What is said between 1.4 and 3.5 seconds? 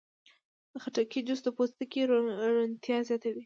د پوستکي روڼتیا زیاتوي.